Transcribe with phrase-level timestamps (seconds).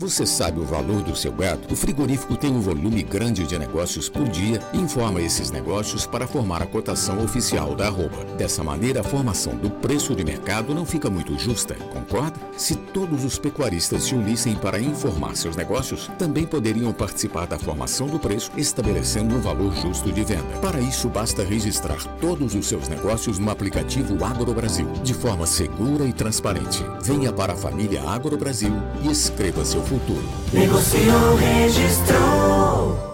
[0.00, 1.62] Você sabe o valor do seu gado?
[1.72, 6.24] O frigorífico tem um volume grande de negócios por dia e informa esses negócios para
[6.24, 8.24] formar a cotação oficial da arroba.
[8.36, 12.38] Dessa maneira, a formação do preço de mercado não fica muito justa, concorda?
[12.56, 18.06] Se todos os pecuaristas se unissem para informar seus negócios, também poderiam participar da formação
[18.06, 20.60] do preço, estabelecendo um valor justo de venda.
[20.62, 26.04] Para isso, basta registrar todos os seus negócios no aplicativo Agro Brasil, de forma segura
[26.04, 26.84] e transparente.
[27.02, 28.72] Venha para a família Agro Brasil
[29.02, 30.20] e escreva seu futuro.
[30.52, 33.08] Negociou, registrou.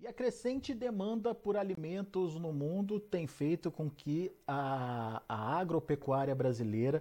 [0.00, 6.34] E a crescente demanda por alimentos no mundo tem feito com que a, a agropecuária
[6.34, 7.00] brasileira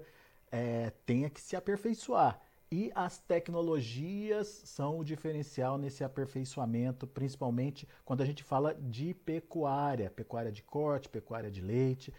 [0.52, 2.47] é, tenha que se aperfeiçoar.
[2.70, 10.10] E as tecnologias são o diferencial nesse aperfeiçoamento, principalmente quando a gente fala de pecuária,
[10.10, 12.14] pecuária de corte, pecuária de leite.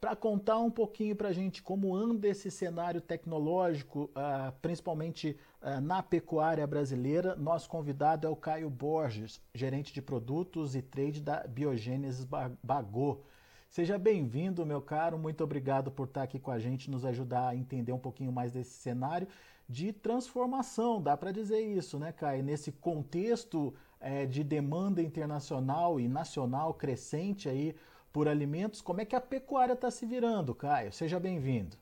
[0.00, 5.80] Para contar um pouquinho para a gente como anda esse cenário tecnológico, uh, principalmente uh,
[5.80, 11.46] na pecuária brasileira, nosso convidado é o Caio Borges, gerente de produtos e trade da
[11.46, 12.26] Biogênesis
[12.60, 13.20] Bagô.
[13.68, 15.16] Seja bem-vindo, meu caro.
[15.16, 18.50] Muito obrigado por estar aqui com a gente, nos ajudar a entender um pouquinho mais
[18.50, 19.28] desse cenário
[19.68, 22.42] de transformação, dá para dizer isso, né, Caio?
[22.42, 27.74] Nesse contexto é, de demanda internacional e nacional crescente aí
[28.12, 30.92] por alimentos, como é que a pecuária está se virando, Caio?
[30.92, 31.76] Seja bem-vindo.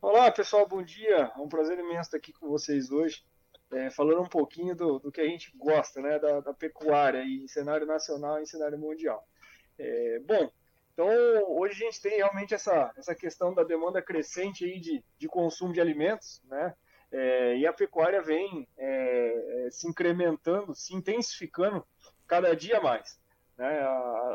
[0.00, 1.30] Olá, pessoal, bom dia.
[1.36, 3.22] É um prazer imenso estar aqui com vocês hoje,
[3.70, 7.46] é, falando um pouquinho do, do, que a gente gosta, né, da, da pecuária em
[7.46, 9.28] cenário nacional e em cenário mundial.
[9.78, 10.50] É, bom,
[11.00, 15.28] então, hoje a gente tem realmente essa, essa questão da demanda crescente aí de, de
[15.28, 16.74] consumo de alimentos, né?
[17.10, 21.82] É, e a pecuária vem é, é se incrementando, se intensificando
[22.26, 23.18] cada dia mais.
[23.56, 23.80] Né?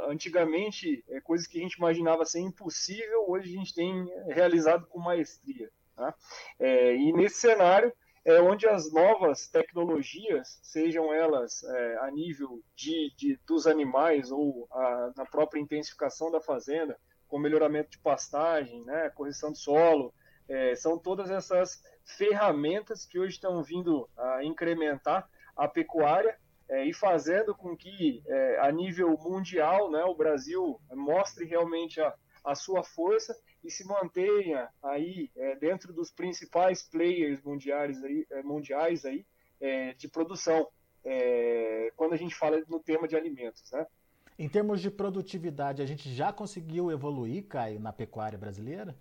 [0.09, 4.99] Antigamente, é, coisas que a gente imaginava ser impossível, hoje a gente tem realizado com
[4.99, 5.69] maestria.
[5.95, 6.15] Tá?
[6.59, 7.93] É, e nesse cenário,
[8.25, 14.67] é onde as novas tecnologias, sejam elas é, a nível de, de, dos animais ou
[14.71, 16.97] a, na própria intensificação da fazenda,
[17.27, 20.11] com melhoramento de pastagem, né, correção de solo,
[20.49, 26.37] é, são todas essas ferramentas que hoje estão vindo a incrementar a pecuária
[26.67, 32.13] é, e fazendo com que, é, a nível mundial, né, o Brasil mostre realmente a,
[32.45, 38.43] a sua força e se mantenha aí é, dentro dos principais players mundiais aí, é,
[38.43, 39.25] mundiais aí
[39.59, 40.67] é, de produção,
[41.03, 43.85] é, quando a gente fala no tema de alimentos, né?
[44.37, 48.95] Em termos de produtividade, a gente já conseguiu evoluir, Caio, na pecuária brasileira?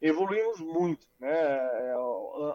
[0.00, 1.32] Evoluímos muito, né?
[1.32, 1.94] É,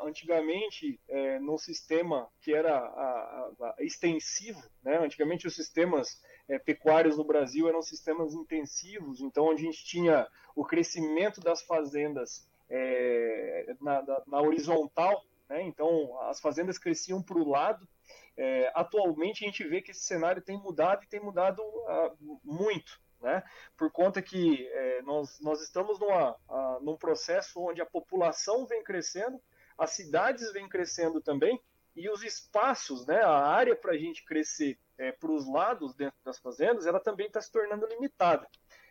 [0.03, 4.97] antigamente, é, no sistema que era a, a, a extensivo, né?
[5.00, 11.39] Antigamente os sistemas é, no Brasil eram sistemas intensivos, então a gente tinha o crescimento
[11.39, 15.61] das fazendas é, na, na, na, horizontal, né?
[15.63, 17.88] então as fazendas cresciam para o lado.
[18.35, 23.00] É, atualmente a gente vê que esse cenário tem mudado e tem mudado uh, muito.
[23.22, 23.44] Né?
[23.78, 28.84] Por conta que é, nós, nós estamos numa, uh, num processo onde a população vem
[28.84, 29.40] crescendo,
[29.78, 31.61] as cidades vêm crescendo também,
[31.95, 36.17] e os espaços, né, a área para a gente crescer é, para os lados dentro
[36.23, 38.47] das fazendas, ela também está se tornando limitada.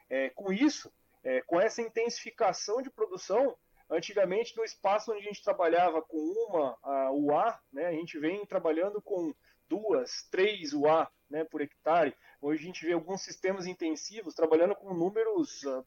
[0.08, 3.56] É, com isso, é, com essa intensificação de produção,
[3.88, 8.44] antigamente no espaço onde a gente trabalhava com uma a UA, né, a gente vem
[8.44, 9.32] trabalhando com
[9.68, 12.16] duas, três UA né, por hectare.
[12.40, 15.86] Hoje a gente vê alguns sistemas intensivos trabalhando com números uh,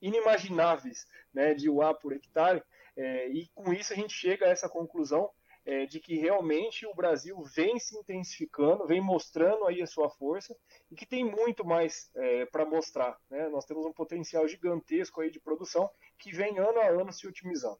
[0.00, 2.62] inimagináveis né, de UA por hectare,
[2.96, 5.30] é, e com isso a gente chega a essa conclusão
[5.64, 10.56] é, de que realmente o Brasil vem se intensificando, vem mostrando aí a sua força
[10.90, 13.16] e que tem muito mais é, para mostrar.
[13.30, 13.48] Né?
[13.48, 17.78] Nós temos um potencial gigantesco aí de produção que vem ano a ano se otimizando.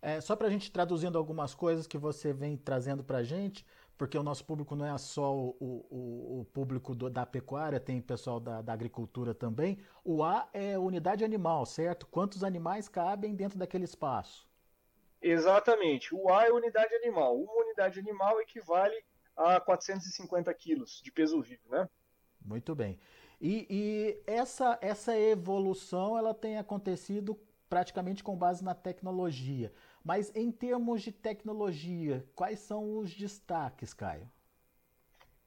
[0.00, 3.64] É, só para a gente traduzindo algumas coisas que você vem trazendo para a gente,
[3.96, 8.00] porque o nosso público não é só o, o, o público do, da pecuária, tem
[8.00, 9.78] pessoal da, da, agricultura também.
[10.02, 12.06] O A é unidade animal, certo?
[12.08, 14.51] Quantos animais cabem dentro daquele espaço?
[15.22, 16.14] Exatamente.
[16.14, 17.36] O A é unidade animal.
[17.36, 18.96] Uma unidade animal equivale
[19.36, 21.88] a 450 quilos de peso vivo, né?
[22.44, 22.98] Muito bem.
[23.40, 27.38] E, e, essa, essa evolução ela tem acontecido
[27.68, 29.72] praticamente com base na tecnologia.
[30.04, 34.30] Mas em termos de tecnologia, quais são os destaques, Caio?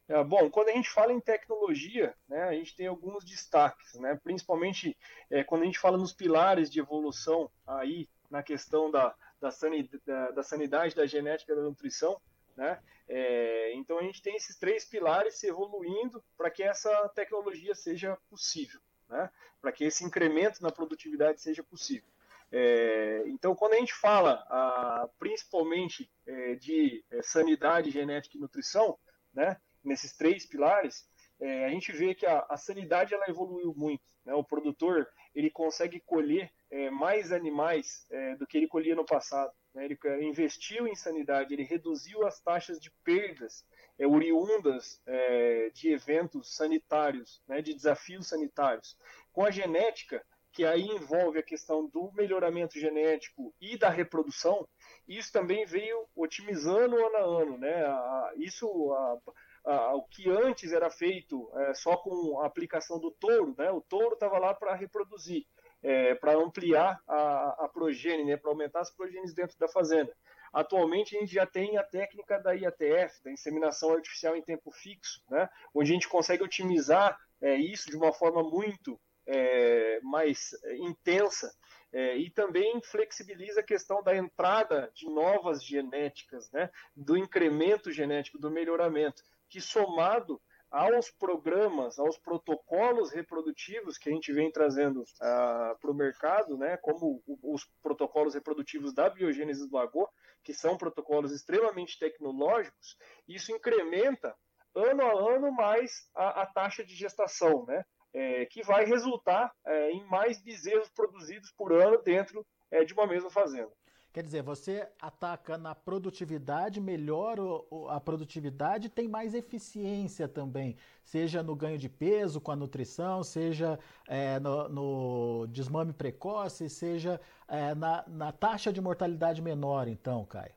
[0.08, 4.20] É, bom, quando a gente fala em tecnologia, né, a gente tem alguns destaques, né,
[4.24, 4.96] principalmente
[5.32, 10.02] é, quando a gente fala nos pilares de evolução aí na questão da, da, sanidade,
[10.06, 12.20] da, da sanidade, da genética da nutrição,
[12.58, 12.80] Né?
[13.08, 18.18] É, então a gente tem esses três pilares se evoluindo para que essa tecnologia seja
[18.30, 19.30] possível, né?
[19.62, 22.10] para que esse incremento na produtividade seja possível.
[22.52, 28.98] É, então, quando a gente fala a, principalmente é, de é, sanidade, genética e nutrição,
[29.34, 31.08] né, nesses três pilares,
[31.40, 34.04] é, a gente vê que a, a, sanidade ela evoluiu muito.
[34.24, 34.34] Né?
[34.34, 39.52] O produtor ele consegue colher é, mais animais é, do que ele colhia no passado.
[39.74, 39.86] Né?
[39.86, 43.66] Ele é, investiu em sanidade, ele reduziu as taxas de perdas
[43.98, 47.62] é, oriundas é, de eventos sanitários, né?
[47.62, 48.98] de desafios sanitários.
[49.32, 54.68] Com a genética, que aí envolve a questão do melhoramento genético e da reprodução,
[55.08, 57.58] isso também veio otimizando ano a ano.
[57.58, 57.86] Né?
[57.86, 63.56] A, isso, a, o que antes era feito é, só com a aplicação do touro,
[63.58, 63.72] né?
[63.72, 65.46] O touro estava lá para reproduzir,
[65.84, 68.38] é, para ampliar a, a progênie, né?
[68.38, 70.16] Para aumentar as progênies dentro da fazenda.
[70.52, 75.22] Atualmente a gente já tem a técnica da IATF, da inseminação artificial em tempo fixo,
[75.30, 75.50] né?
[75.74, 81.52] Onde a gente consegue otimizar é, isso de uma forma muito é, mais intensa
[81.92, 88.38] é, e também flexibiliza a questão da entrada de novas genéticas, né, do incremento genético,
[88.38, 90.42] do melhoramento que somado
[90.76, 96.76] aos programas, aos protocolos reprodutivos que a gente vem trazendo uh, para o mercado, né,
[96.78, 100.10] como os protocolos reprodutivos da biogênese do lagoa,
[100.44, 104.36] que são protocolos extremamente tecnológicos, isso incrementa
[104.76, 109.92] ano a ano mais a, a taxa de gestação, né, é, que vai resultar é,
[109.92, 113.72] em mais bezerros produzidos por ano dentro é, de uma mesma fazenda.
[114.16, 117.42] Quer dizer, você ataca na produtividade, melhora
[117.90, 123.78] a produtividade, tem mais eficiência também, seja no ganho de peso com a nutrição, seja
[124.08, 130.56] é, no, no, desmame precoce, seja é, na, na, taxa de mortalidade menor, então, Caio.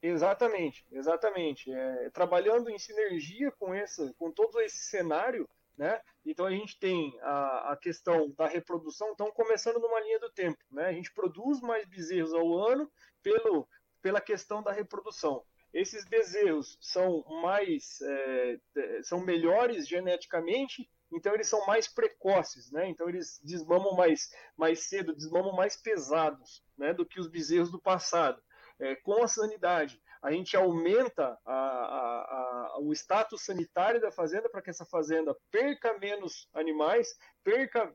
[0.00, 1.72] Exatamente, exatamente.
[1.72, 5.48] É, trabalhando em sinergia com, essa, com todo esse cenário,
[5.80, 5.98] né?
[6.26, 10.62] Então a gente tem a, a, questão da reprodução, então começando numa linha do tempo,
[10.70, 10.84] né?
[10.84, 12.92] A gente produz mais bezerros ao ano
[13.22, 13.66] pelo,
[14.02, 15.42] pela questão da reprodução.
[15.72, 18.58] Esses bezerros são mais é,
[19.04, 22.86] são melhores geneticamente, então eles são mais precoces, né?
[22.86, 24.28] Então eles desmamam mais
[24.58, 26.92] mais cedo, desmamam mais pesados, né?
[26.92, 28.42] Do que os bezerros do passado.
[28.78, 34.48] É, com a sanidade, a gente aumenta a, a, a, o status sanitário da fazenda
[34.48, 37.08] para que essa fazenda perca menos animais,
[37.42, 37.90] perca,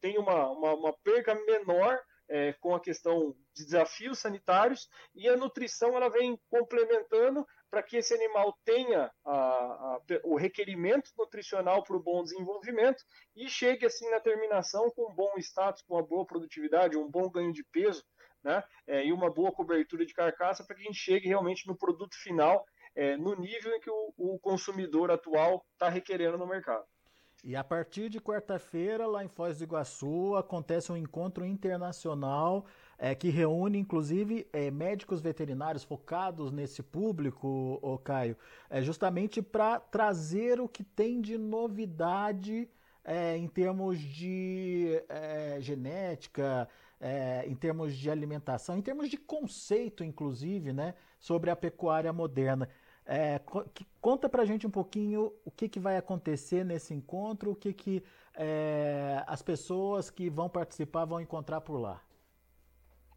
[0.00, 1.98] tenha uma, uma, uma perca menor
[2.28, 7.96] é, com a questão de desafios sanitários e a nutrição ela vem complementando para que
[7.96, 13.02] esse animal tenha a, a, o requerimento nutricional para o bom desenvolvimento
[13.34, 17.28] e chegue assim na terminação com um bom status, com uma boa produtividade, um bom
[17.28, 18.04] ganho de peso
[18.42, 18.62] né?
[18.86, 22.14] É, e uma boa cobertura de carcaça para que a gente chegue realmente no produto
[22.16, 22.64] final
[22.94, 26.84] é, no nível em que o, o consumidor atual está requerendo no mercado.
[27.42, 32.66] E a partir de quarta-feira, lá em Foz do Iguaçu, acontece um encontro internacional
[32.98, 38.36] é, que reúne, inclusive, é, médicos veterinários focados nesse público, o Caio,
[38.68, 42.68] é, justamente para trazer o que tem de novidade
[43.02, 46.68] é, em termos de é, genética,
[47.00, 52.68] é, em termos de alimentação, em termos de conceito, inclusive, né, sobre a pecuária moderna.
[53.06, 53.40] É,
[54.00, 57.72] conta para a gente um pouquinho o que, que vai acontecer nesse encontro, o que,
[57.72, 58.04] que
[58.34, 62.00] é, as pessoas que vão participar vão encontrar por lá.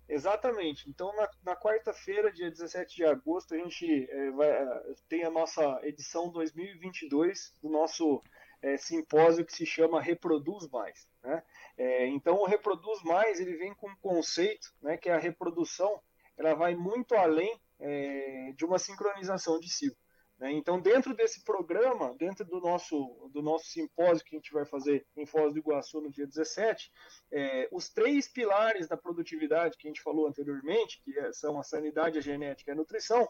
[0.07, 0.89] Exatamente.
[0.89, 4.51] Então, na, na quarta-feira, dia 17 de agosto, a gente é, vai,
[5.09, 8.23] tem a nossa edição 2022 do nosso
[8.77, 11.05] simpósio que se chama Reproduz Mais.
[11.21, 11.43] Né?
[11.77, 16.01] É, então, o Reproduz Mais ele vem com um conceito né, que é a reprodução
[16.37, 19.97] ela vai muito além é, de uma sincronização de ciclo.
[20.39, 20.51] Né?
[20.51, 25.05] Então, dentro desse programa, dentro do nosso, do nosso simpósio que a gente vai fazer
[25.15, 26.91] em Foz do Iguaçu no dia 17,
[27.31, 31.63] é, os três pilares da produtividade que a gente falou anteriormente, que é, são a
[31.63, 33.27] sanidade, a genética e a nutrição,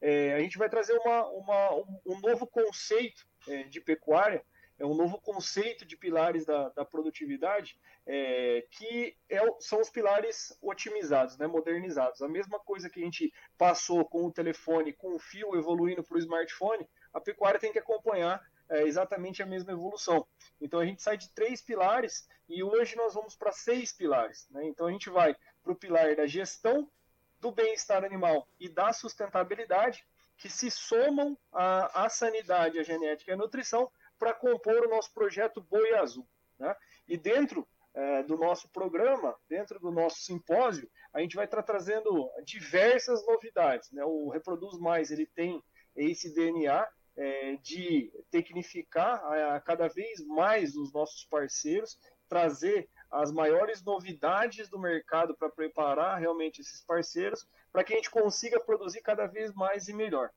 [0.00, 1.74] é, a gente vai trazer uma, uma,
[2.06, 3.26] um, novo conceito
[3.70, 4.44] de pecuária
[4.82, 10.58] é um novo conceito de pilares da, da produtividade é, que é, são os pilares
[10.60, 12.20] otimizados, né, modernizados.
[12.20, 16.16] A mesma coisa que a gente passou com o telefone, com o fio evoluindo para
[16.16, 16.84] o smartphone,
[17.14, 20.26] a pecuária tem que acompanhar é, exatamente a mesma evolução.
[20.60, 24.48] Então a gente sai de três pilares e hoje nós vamos para seis pilares.
[24.50, 24.66] Né?
[24.66, 26.90] Então a gente vai para o pilar da gestão
[27.38, 30.04] do bem-estar animal e da sustentabilidade,
[30.36, 33.88] que se somam à, à sanidade, à genética e à nutrição
[34.22, 36.24] para compor o nosso projeto Boi Azul.
[36.56, 36.72] Né?
[37.08, 42.30] E dentro é, do nosso programa, dentro do nosso simpósio, a gente vai estar trazendo
[42.44, 43.90] diversas novidades.
[43.90, 44.04] Né?
[44.04, 45.60] O Reproduz Mais ele tem
[45.96, 51.98] esse DNA é, de tecnificar a, a cada vez mais os nossos parceiros,
[52.28, 58.08] trazer as maiores novidades do mercado para preparar realmente esses parceiros, para que a gente
[58.08, 60.30] consiga produzir cada vez mais e melhor.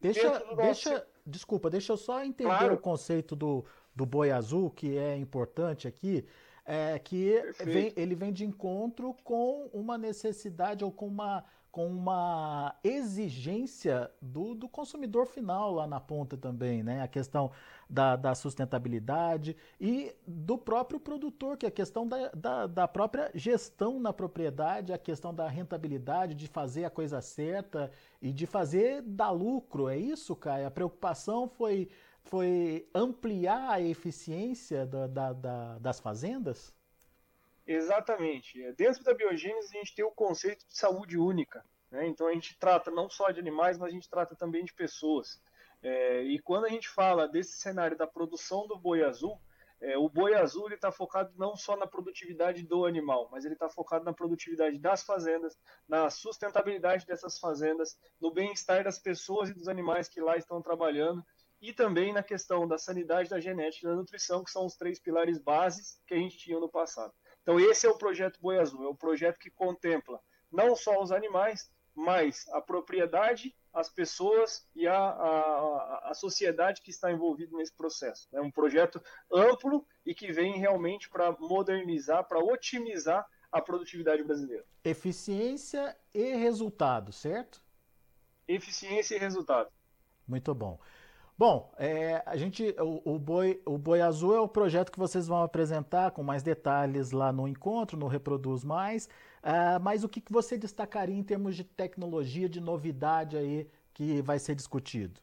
[0.00, 2.74] Deixa, deixa, desculpa, deixa eu só entender claro.
[2.74, 3.64] o conceito do,
[3.94, 6.24] do boi azul, que é importante aqui
[6.64, 12.72] é, que vem, ele vem de encontro com uma necessidade ou com uma, com uma
[12.84, 17.02] exigência do, do consumidor final lá na ponta também, né?
[17.02, 17.50] A questão
[17.90, 23.28] da, da sustentabilidade e do próprio produtor, que é a questão da, da, da própria
[23.34, 27.90] gestão na propriedade, a questão da rentabilidade, de fazer a coisa certa
[28.22, 29.88] e de fazer dar lucro.
[29.88, 30.68] É isso, Caio?
[30.68, 31.88] A preocupação foi
[32.22, 36.72] foi ampliar a eficiência da, da, da, das fazendas?
[37.66, 38.60] Exatamente.
[38.72, 41.64] Dentro da biogênese, a gente tem o conceito de saúde única.
[41.90, 42.06] Né?
[42.06, 45.40] Então, a gente trata não só de animais, mas a gente trata também de pessoas.
[45.82, 49.38] É, e quando a gente fala desse cenário da produção do boi azul,
[49.80, 53.68] é, o boi azul está focado não só na produtividade do animal, mas ele está
[53.68, 59.68] focado na produtividade das fazendas, na sustentabilidade dessas fazendas, no bem-estar das pessoas e dos
[59.68, 61.22] animais que lá estão trabalhando
[61.60, 64.98] e também na questão da sanidade, da genética e da nutrição, que são os três
[64.98, 67.12] pilares bases que a gente tinha no passado.
[67.44, 70.18] Então, esse é o projeto Boi Azul, é o projeto que contempla
[70.50, 76.90] não só os animais, mas a propriedade, as pessoas e a, a, a sociedade que
[76.90, 78.26] está envolvida nesse processo.
[78.32, 84.64] É um projeto amplo e que vem realmente para modernizar, para otimizar a produtividade brasileira.
[84.82, 87.60] Eficiência e resultado, certo?
[88.48, 89.70] Eficiência e resultado.
[90.26, 90.80] Muito bom.
[91.36, 95.26] Bom, é, a gente, o, o, Boi, o Boi Azul é o projeto que vocês
[95.26, 99.06] vão apresentar com mais detalhes lá no encontro, no Reproduz Mais.
[99.42, 104.22] Uh, mas o que, que você destacaria em termos de tecnologia, de novidade aí que
[104.22, 105.20] vai ser discutido?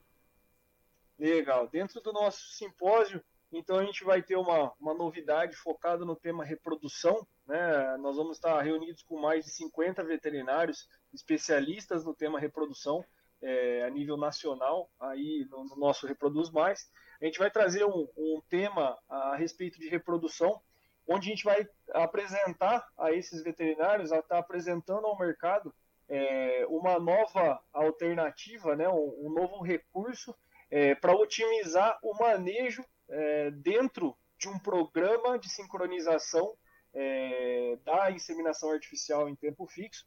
[1.17, 1.69] Legal.
[1.69, 6.43] Dentro do nosso simpósio, então a gente vai ter uma, uma novidade focada no tema
[6.43, 7.25] reprodução.
[7.47, 7.97] Né?
[7.99, 13.05] Nós vamos estar reunidos com mais de 50 veterinários especialistas no tema reprodução
[13.41, 16.89] é, a nível nacional, aí no, no, nosso Reproduz Mais.
[17.21, 20.61] A gente vai trazer um, um tema a respeito de reprodução,
[21.07, 25.73] onde a gente vai apresentar a esses veterinários, estar tá apresentando ao mercado
[26.07, 30.35] é, uma nova alternativa, né, um, um novo recurso
[30.69, 36.53] é, para otimizar o manejo é, dentro de um programa de sincronização
[36.93, 40.05] é, da inseminação artificial em tempo fixo,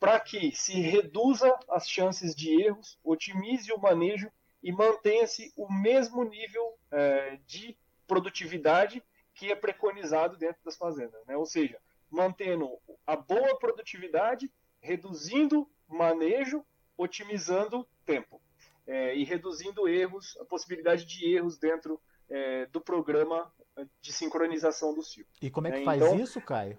[0.00, 6.24] para que se reduza as chances de erros, otimize o manejo e mantenha-se o mesmo
[6.24, 7.76] nível é, de
[8.06, 9.02] produtividade
[9.34, 11.24] que é preconizado dentro das fazendas.
[11.26, 11.36] Né?
[11.36, 11.78] Ou seja,
[12.10, 12.66] mantendo
[13.06, 16.64] a boa produtividade, reduzindo manejo,
[16.96, 18.40] otimizando tempo
[18.86, 23.52] é, e reduzindo erros, a possibilidade de erros dentro é, do programa
[24.00, 25.32] de sincronização do ciclo.
[25.40, 25.84] E como é que né?
[25.84, 26.78] faz então, isso, Caio?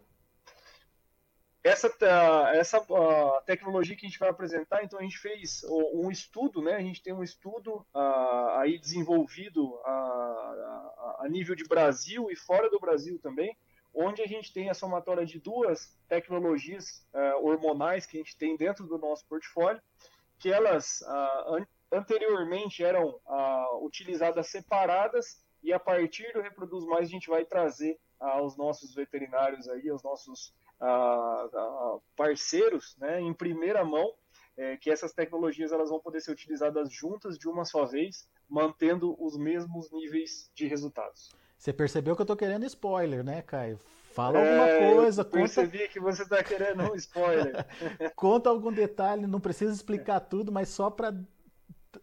[1.63, 1.93] Essa,
[2.53, 2.81] essa
[3.45, 5.63] tecnologia que a gente vai apresentar, então a gente fez
[5.93, 6.75] um estudo, né?
[6.75, 12.67] A gente tem um estudo uh, aí desenvolvido uh, a nível de Brasil e fora
[12.69, 13.55] do Brasil também,
[13.93, 18.57] onde a gente tem a somatória de duas tecnologias uh, hormonais que a gente tem
[18.57, 19.81] dentro do nosso portfólio,
[20.39, 23.19] que elas an anteriormente eram
[23.81, 29.67] utilizadas separadas e a partir do Reproduz Mais a gente vai trazer aos nossos veterinários
[29.67, 30.53] aí, aos nossos
[32.15, 34.13] parceiros né, em primeira mão
[34.57, 39.15] é, que essas tecnologias elas vão poder ser utilizadas juntas de uma só vez, mantendo
[39.23, 41.31] os mesmos níveis de resultados.
[41.57, 43.79] Você percebeu que eu estou querendo spoiler, né, Caio?
[44.13, 45.21] Fala é, alguma coisa.
[45.21, 45.91] Eu percebi conta...
[45.91, 47.65] que você está querendo um spoiler.
[48.15, 51.15] conta algum detalhe, não precisa explicar tudo, mas só para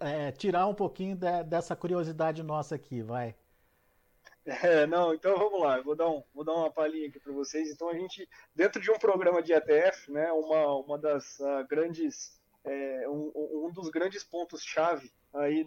[0.01, 3.35] é, tirar um pouquinho de, dessa curiosidade nossa aqui, vai.
[4.49, 7.71] É, não, então vamos lá, vou dar, um, vou dar uma palhinha aqui para vocês.
[7.71, 12.41] Então a gente, dentro de um programa de ETF, né, uma, uma das uh, grandes,
[12.65, 13.31] é, um,
[13.67, 15.67] um dos grandes pontos-chave aí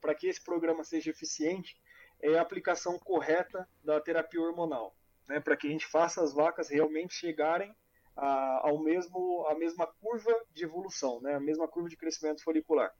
[0.00, 1.76] para que esse programa seja eficiente
[2.22, 4.96] é a aplicação correta da terapia hormonal,
[5.28, 7.76] né, para que a gente faça as vacas realmente chegarem
[8.16, 12.90] a, ao mesmo, a mesma curva de evolução, né, a mesma curva de crescimento folicular.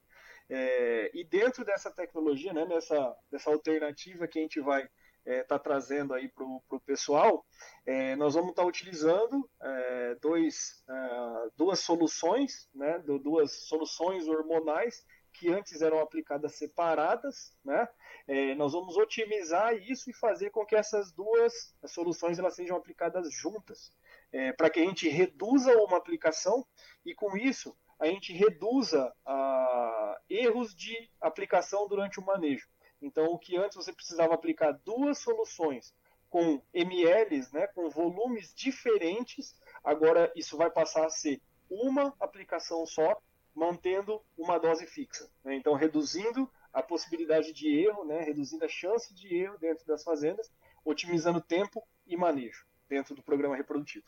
[0.50, 4.88] É, e dentro dessa tecnologia, né, dessa, dessa alternativa que a gente vai
[5.28, 7.44] estar é, tá trazendo aí para o pessoal,
[7.84, 15.04] é, nós vamos estar tá utilizando é, dois, é, duas soluções, né, duas soluções hormonais
[15.32, 17.88] que antes eram aplicadas separadas, né?
[18.26, 23.32] É, nós vamos otimizar isso e fazer com que essas duas soluções elas sejam aplicadas
[23.32, 23.92] juntas,
[24.32, 26.66] é, para que a gente reduza uma aplicação
[27.06, 32.68] e com isso a gente reduza a, erros de aplicação durante o manejo.
[33.00, 35.94] Então, o que antes você precisava aplicar duas soluções
[36.28, 41.40] com mLs, né, com volumes diferentes, agora isso vai passar a ser
[41.70, 43.16] uma aplicação só,
[43.54, 45.28] mantendo uma dose fixa.
[45.44, 45.56] Né?
[45.56, 50.50] Então, reduzindo a possibilidade de erro, né, reduzindo a chance de erro dentro das fazendas,
[50.84, 54.06] otimizando tempo e manejo dentro do programa reprodutivo.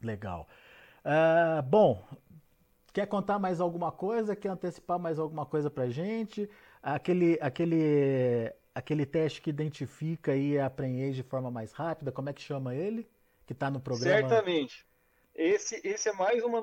[0.00, 0.48] Legal.
[1.04, 2.06] Uh, bom,
[2.92, 4.36] quer contar mais alguma coisa?
[4.36, 6.48] Quer antecipar mais alguma coisa para gente?
[6.82, 12.42] Aquele, aquele, aquele teste que identifica aí a de forma mais rápida, como é que
[12.42, 13.08] chama ele?
[13.46, 14.28] Que está no programa?
[14.28, 14.84] Certamente.
[15.34, 16.62] Esse, esse é mais uma,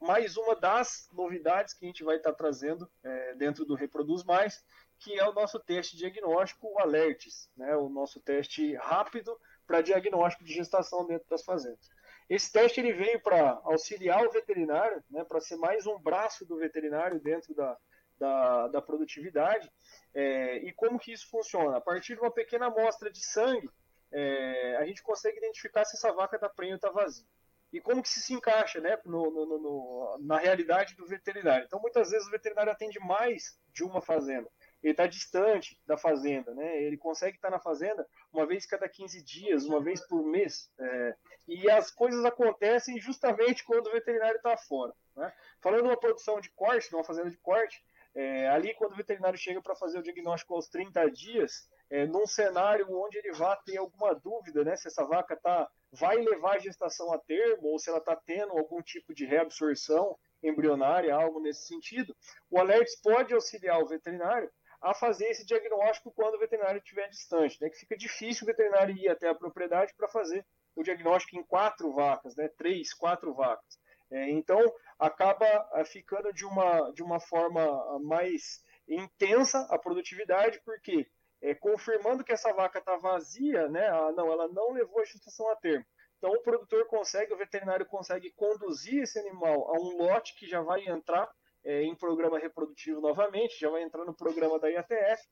[0.00, 4.24] mais uma das novidades que a gente vai estar tá trazendo é, dentro do Reproduz
[4.24, 4.62] Mais,
[4.98, 10.44] que é o nosso teste diagnóstico, o Alertes, né, o nosso teste rápido para diagnóstico
[10.44, 11.88] de gestação dentro das fazendas.
[12.28, 16.58] Esse teste ele veio para auxiliar o veterinário, né, para ser mais um braço do
[16.58, 17.76] veterinário dentro da,
[18.20, 19.68] da, da produtividade.
[20.14, 21.78] É, e como que isso funciona?
[21.78, 23.68] A partir de uma pequena amostra de sangue,
[24.12, 27.26] é, a gente consegue identificar se essa vaca está prenha ou está vazia.
[27.72, 31.64] E como que isso se encaixa né, no, no, no, na realidade do veterinário.
[31.64, 34.50] Então, muitas vezes o veterinário atende mais de uma fazenda.
[34.82, 36.82] Ele está distante da fazenda, né?
[36.82, 40.68] ele consegue estar tá na fazenda uma vez cada 15 dias, uma vez por mês.
[40.80, 44.92] É, e as coisas acontecem justamente quando o veterinário está fora.
[45.14, 45.32] Né?
[45.60, 49.62] Falando uma produção de corte, numa fazenda de corte, é, ali, quando o veterinário chega
[49.62, 54.14] para fazer o diagnóstico aos 30 dias, é, num cenário onde ele vá ter alguma
[54.14, 57.98] dúvida né, se essa vaca tá, vai levar a gestação a termo ou se ela
[57.98, 62.16] está tendo algum tipo de reabsorção embrionária, algo nesse sentido,
[62.50, 64.50] o Alerts pode auxiliar o veterinário
[64.80, 68.96] a fazer esse diagnóstico quando o veterinário estiver distante, né, que fica difícil o veterinário
[68.96, 73.78] ir até a propriedade para fazer o diagnóstico em quatro vacas, né, três, quatro vacas.
[74.10, 74.60] É, então,
[74.98, 81.06] acaba é, ficando de uma, de uma forma mais intensa a produtividade, porque
[81.42, 85.48] é, confirmando que essa vaca está vazia, né, ah, não, ela não levou a gestação
[85.48, 85.84] a termo.
[86.18, 90.60] Então, o produtor consegue, o veterinário consegue conduzir esse animal a um lote que já
[90.60, 91.30] vai entrar
[91.64, 95.22] é, em programa reprodutivo novamente, já vai entrar no programa da IATF,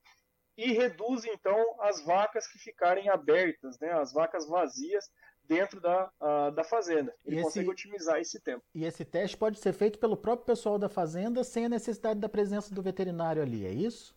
[0.57, 5.09] e reduz, então, as vacas que ficarem abertas, né, as vacas vazias,
[5.49, 7.15] dentro da, uh, da fazenda.
[7.25, 8.63] Ele esse, consegue otimizar esse tempo.
[8.75, 12.29] E esse teste pode ser feito pelo próprio pessoal da fazenda sem a necessidade da
[12.29, 14.15] presença do veterinário ali, é isso?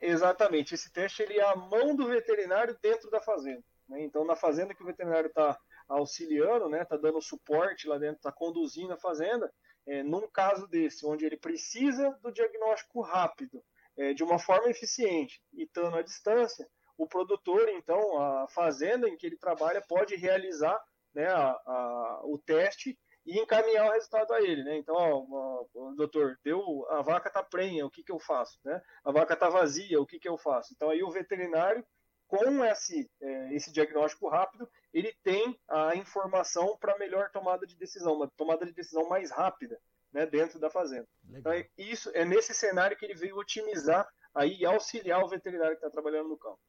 [0.00, 0.74] Exatamente.
[0.74, 3.64] Esse teste ele é a mão do veterinário dentro da fazenda.
[3.88, 4.02] Né?
[4.02, 8.16] Então, na fazenda que o veterinário está auxiliando, está né, tá dando suporte lá dentro,
[8.16, 9.52] está conduzindo a fazenda,
[9.86, 13.62] é, num caso desse, onde ele precisa do diagnóstico rápido,
[13.96, 16.68] é, de uma forma eficiente e estando à distância,
[17.02, 20.80] o produtor, então, a fazenda em que ele trabalha pode realizar
[21.12, 24.76] né, a, a, o teste e encaminhar o resultado a ele, né?
[24.76, 28.58] Então, ó, ó, doutor, deu, a vaca está prenha, o que, que eu faço?
[28.64, 28.80] Né?
[29.04, 30.72] A vaca está vazia, o que, que eu faço?
[30.74, 31.84] Então, aí o veterinário,
[32.28, 38.14] com esse, é, esse diagnóstico rápido, ele tem a informação para melhor tomada de decisão,
[38.14, 39.78] uma tomada de decisão mais rápida,
[40.12, 41.08] né, dentro da fazenda.
[41.30, 45.76] Então, é, isso é nesse cenário que ele veio otimizar aí e auxiliar o veterinário
[45.76, 46.60] que está trabalhando no campo.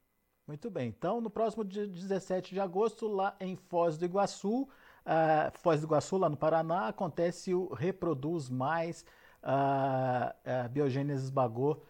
[0.45, 0.89] Muito bem.
[0.89, 4.67] Então, no próximo dia 17 de agosto, lá em Foz do Iguaçu, uh,
[5.53, 9.05] Foz do Iguaçu, lá no Paraná, acontece o Reproduz Mais
[9.41, 11.81] uh, uh, Biogênesis Bagô,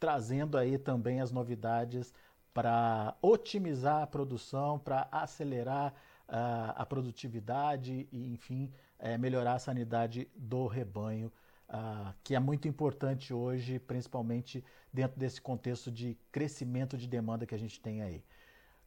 [0.00, 2.12] trazendo aí também as novidades
[2.52, 5.94] para otimizar a produção, para acelerar
[6.28, 8.70] a produtividade e, enfim,
[9.18, 11.32] melhorar a sanidade do rebanho
[11.72, 17.54] uh, que é muito importante hoje, principalmente dentro desse contexto de crescimento de demanda que
[17.54, 18.22] a gente tem aí.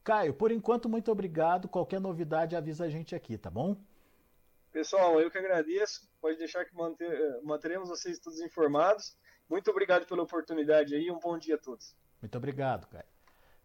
[0.04, 1.68] Caio, por enquanto, muito obrigado.
[1.68, 3.76] Qualquer novidade, avisa a gente aqui, tá bom?
[4.70, 6.08] Pessoal, eu que agradeço.
[6.20, 9.16] Pode deixar que manter, manteremos vocês todos informados.
[9.48, 11.10] Muito obrigado pela oportunidade aí.
[11.10, 11.96] Um bom dia a todos.
[12.20, 13.04] Muito obrigado, Caio.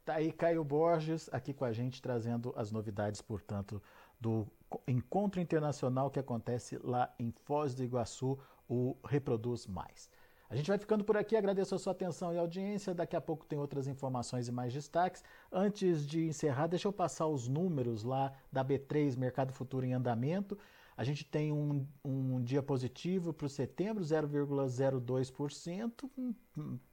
[0.04, 3.82] Tá aí Caio Borges aqui com a gente trazendo as novidades, portanto,
[4.20, 4.48] do
[4.88, 8.40] encontro internacional que acontece lá em Foz do Iguaçu,
[8.72, 10.10] o Reproduz Mais.
[10.50, 12.94] A gente vai ficando por aqui, agradeço a sua atenção e audiência.
[12.94, 15.24] Daqui a pouco tem outras informações e mais destaques.
[15.52, 20.58] Antes de encerrar, deixa eu passar os números lá da B3 Mercado Futuro em Andamento.
[20.96, 26.10] A gente tem um, um dia positivo para o setembro, 0,02%.